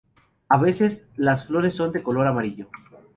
[0.49, 2.69] A veces, las flores son de color amarillo.